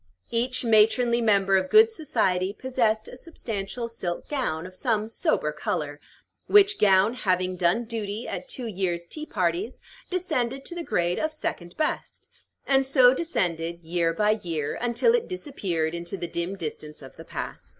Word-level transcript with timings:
Each 0.31 0.65
matronly 0.65 1.21
member 1.21 1.57
of 1.57 1.69
good 1.69 1.87
society 1.87 2.53
possessed 2.53 3.07
a 3.07 3.15
substantial 3.15 3.87
silk 3.87 4.27
gown 4.27 4.65
of 4.65 4.73
some 4.73 5.07
sober 5.07 5.51
color, 5.51 5.99
which 6.47 6.79
gown, 6.79 7.13
having 7.13 7.55
done 7.55 7.83
duty 7.85 8.27
at 8.27 8.49
two 8.49 8.65
years' 8.65 9.05
tea 9.05 9.27
parties, 9.27 9.79
descended 10.09 10.65
to 10.65 10.73
the 10.73 10.83
grade 10.83 11.19
of 11.19 11.31
"second 11.31 11.77
best," 11.77 12.29
and 12.65 12.83
so 12.83 13.13
descended, 13.13 13.83
year 13.83 14.11
by 14.11 14.31
year, 14.41 14.73
until 14.81 15.13
it 15.13 15.27
disappeared 15.27 15.93
into 15.93 16.17
the 16.17 16.25
dim 16.27 16.55
distance 16.57 17.03
of 17.03 17.15
the 17.15 17.23
past. 17.23 17.69